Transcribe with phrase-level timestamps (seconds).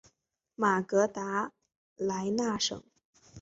[0.55, 1.51] 马格达
[1.95, 2.81] 莱纳省。